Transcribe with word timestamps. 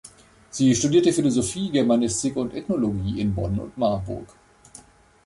Sie 0.49 0.73
studierte 0.73 1.13
Philosophie, 1.13 1.69
Germanistik 1.69 2.35
und 2.35 2.55
Ethnologie 2.55 3.21
in 3.21 3.35
Bonn 3.35 3.59
und 3.59 3.77
Marburg. 3.77 4.33